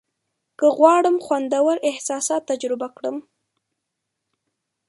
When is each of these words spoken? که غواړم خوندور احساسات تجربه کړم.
که 0.59 0.67
غواړم 0.77 1.15
خوندور 1.25 1.75
احساسات 1.89 2.41
تجربه 2.51 2.87
کړم. 2.97 3.17